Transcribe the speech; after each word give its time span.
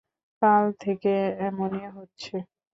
কাল 0.41 0.63
থেকে 0.83 1.13
এমনি 1.47 1.81
হচ্ছে। 1.95 2.35